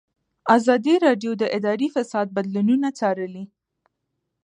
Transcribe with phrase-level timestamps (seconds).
[0.55, 3.43] ازادي راډیو د اداري فساد بدلونونه څارلي.